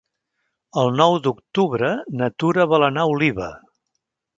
El 0.83 0.89
nou 1.01 1.19
d'octubre 1.27 1.93
na 2.23 2.33
Tura 2.41 2.69
vol 2.75 2.91
anar 2.93 3.05
a 3.09 3.17
Oliva. 3.17 3.57